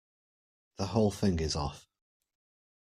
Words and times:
The 0.77 0.87
whole 0.87 1.11
thing 1.11 1.39
is 1.39 1.55
off. 1.55 1.87